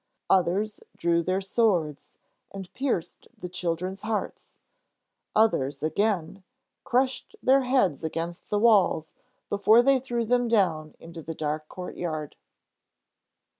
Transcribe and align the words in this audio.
Others 0.31 0.79
drew 0.97 1.21
their 1.21 1.41
swords 1.41 2.17
and 2.49 2.73
pierced 2.73 3.27
the 3.37 3.47
children's 3.47 4.01
hearts; 4.01 4.57
others, 5.35 5.83
again, 5.83 6.43
crushed 6.83 7.35
their 7.43 7.61
heads 7.61 8.03
against 8.03 8.49
the 8.49 8.57
walls 8.57 9.13
before 9.47 9.83
they 9.83 9.99
threw 9.99 10.25
them 10.25 10.47
down 10.47 10.95
into 10.99 11.21
the 11.21 11.35
dark 11.35 11.67
courtyard. 11.67 12.35